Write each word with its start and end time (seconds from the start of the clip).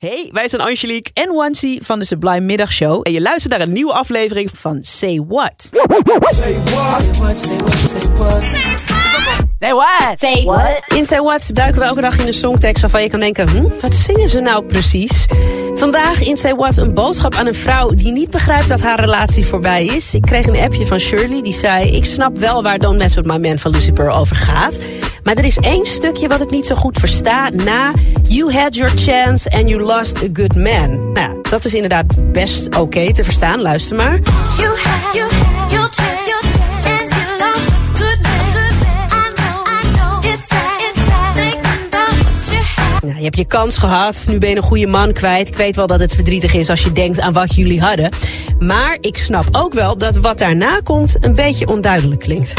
Hey, 0.00 0.28
wij 0.32 0.48
zijn 0.48 0.62
Angelique 0.62 1.10
en 1.14 1.34
Wansi 1.34 1.78
van 1.82 1.98
de 1.98 2.04
Sublime 2.04 2.40
Middagshow. 2.40 3.00
en 3.02 3.12
je 3.12 3.20
luistert 3.20 3.52
naar 3.52 3.60
een 3.60 3.72
nieuwe 3.72 3.92
aflevering 3.92 4.50
Van 4.54 4.78
Say 4.82 5.24
What. 5.28 5.52
Say 5.60 6.60
what? 6.64 7.36
Say 7.36 8.14
What? 8.14 8.99
In 10.86 11.04
Say 11.04 11.20
What 11.20 11.54
duiken 11.54 11.80
we 11.80 11.86
elke 11.86 12.00
dag 12.00 12.18
in 12.18 12.26
een 12.26 12.34
songtekst 12.34 12.80
waarvan 12.80 13.02
je 13.02 13.08
kan 13.08 13.20
denken... 13.20 13.48
Hm, 13.48 13.62
wat 13.80 13.94
zingen 13.94 14.28
ze 14.28 14.40
nou 14.40 14.64
precies? 14.64 15.26
Vandaag 15.74 16.22
in 16.22 16.36
Say 16.36 16.54
What 16.54 16.76
een 16.76 16.94
boodschap 16.94 17.34
aan 17.34 17.46
een 17.46 17.54
vrouw 17.54 17.90
die 17.90 18.12
niet 18.12 18.30
begrijpt 18.30 18.68
dat 18.68 18.82
haar 18.82 19.00
relatie 19.00 19.46
voorbij 19.46 19.84
is. 19.84 20.14
Ik 20.14 20.22
kreeg 20.22 20.46
een 20.46 20.56
appje 20.56 20.86
van 20.86 20.98
Shirley 20.98 21.42
die 21.42 21.52
zei... 21.52 21.90
Ik 21.90 22.04
snap 22.04 22.38
wel 22.38 22.62
waar 22.62 22.78
Don't 22.78 22.98
Mess 22.98 23.14
With 23.14 23.26
My 23.26 23.36
Man 23.36 23.58
van 23.58 23.70
Lucy 23.70 23.92
Pearl 23.92 24.16
over 24.16 24.36
gaat. 24.36 24.80
Maar 25.22 25.34
er 25.34 25.44
is 25.44 25.56
één 25.56 25.86
stukje 25.86 26.28
wat 26.28 26.40
ik 26.40 26.50
niet 26.50 26.66
zo 26.66 26.74
goed 26.74 26.98
versta 26.98 27.48
na... 27.48 27.92
You 28.22 28.52
had 28.52 28.74
your 28.74 28.92
chance 28.96 29.50
and 29.50 29.68
you 29.68 29.82
lost 29.82 30.16
a 30.16 30.28
good 30.32 30.54
man. 30.54 31.12
Nou, 31.12 31.34
ja, 31.34 31.36
dat 31.50 31.64
is 31.64 31.74
inderdaad 31.74 32.32
best 32.32 32.76
oké 32.78 33.14
te 33.14 33.24
verstaan. 33.24 33.60
Luister 33.60 33.96
maar. 33.96 34.20
You 34.56 34.78
had, 34.82 35.14
you 35.14 35.30
had 35.30 35.70
your 35.70 35.88
chance, 35.88 36.39
hebt 43.36 43.50
je 43.50 43.58
kans 43.58 43.76
gehad, 43.76 44.24
nu 44.28 44.38
ben 44.38 44.48
je 44.48 44.56
een 44.56 44.62
goede 44.62 44.86
man 44.86 45.12
kwijt. 45.12 45.48
Ik 45.48 45.56
weet 45.56 45.76
wel 45.76 45.86
dat 45.86 46.00
het 46.00 46.14
verdrietig 46.14 46.54
is 46.54 46.70
als 46.70 46.82
je 46.82 46.92
denkt 46.92 47.20
aan 47.20 47.32
wat 47.32 47.54
jullie 47.54 47.80
hadden. 47.80 48.10
Maar 48.58 48.96
ik 49.00 49.18
snap 49.18 49.44
ook 49.52 49.72
wel 49.72 49.98
dat 49.98 50.16
wat 50.16 50.38
daarna 50.38 50.80
komt 50.84 51.16
een 51.20 51.34
beetje 51.34 51.66
onduidelijk 51.66 52.20
klinkt. 52.20 52.52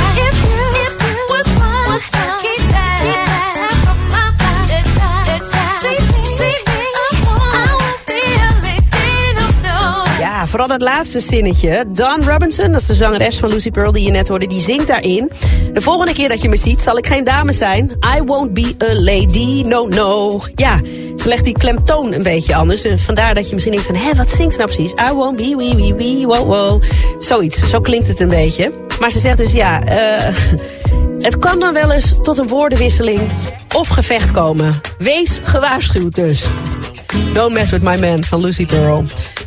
Vooral 10.51 10.67
dat 10.67 10.81
laatste 10.81 11.19
zinnetje. 11.19 11.85
Dawn 11.88 12.23
Robinson, 12.30 12.71
dat 12.71 12.81
is 12.81 12.88
de 12.88 12.95
zangeres 12.95 13.38
van 13.38 13.49
Lucy 13.49 13.71
Pearl 13.71 13.91
die 13.91 14.03
je 14.03 14.11
net 14.11 14.27
hoorde, 14.27 14.47
die 14.47 14.61
zingt 14.61 14.88
daarin. 14.88 15.31
De 15.73 15.81
volgende 15.81 16.13
keer 16.13 16.30
dat 16.30 16.41
je 16.41 16.49
me 16.49 16.58
ziet, 16.58 16.81
zal 16.81 16.97
ik 16.97 17.08
geen 17.08 17.23
dame 17.23 17.53
zijn. 17.53 17.97
I 18.17 18.21
won't 18.25 18.53
be 18.53 18.75
a 18.83 18.93
lady, 18.93 19.61
no, 19.61 19.88
no. 19.88 20.39
Ja, 20.55 20.80
ze 21.17 21.27
legt 21.27 21.43
die 21.43 21.53
klemtoon 21.53 22.13
een 22.13 22.23
beetje 22.23 22.55
anders. 22.55 22.83
En 22.83 22.99
vandaar 22.99 23.35
dat 23.35 23.47
je 23.47 23.53
misschien 23.53 23.73
denkt 23.73 23.88
van, 23.88 23.95
hé, 23.95 24.16
wat 24.16 24.30
zingt 24.30 24.53
ze 24.53 24.59
nou 24.59 24.71
precies? 24.71 24.91
I 24.91 25.13
won't 25.13 25.35
be, 25.35 25.55
wee, 25.58 25.75
wee, 25.75 25.93
wee, 25.93 26.25
wow, 26.25 26.47
wow. 26.47 26.83
Zoiets, 27.19 27.69
zo 27.69 27.81
klinkt 27.81 28.08
het 28.08 28.19
een 28.19 28.27
beetje. 28.27 28.73
Maar 28.99 29.11
ze 29.11 29.19
zegt 29.19 29.38
dus, 29.38 29.52
ja, 29.52 29.83
eh... 29.83 30.36
Het 31.19 31.39
kan 31.39 31.59
dan 31.59 31.73
wel 31.73 31.91
eens 31.91 32.13
tot 32.23 32.38
een 32.38 32.47
woordenwisseling 32.47 33.21
of 33.75 33.88
gevecht 33.88 34.31
komen. 34.31 34.81
Wees 34.97 35.39
gewaarschuwd 35.43 36.15
dus. 36.15 36.45
Don't 37.33 37.53
mess 37.53 37.71
with 37.71 37.83
my 37.83 37.99
man 37.99 38.23
van 38.23 38.41
Lucy 38.41 38.65
Pearl. 38.65 39.03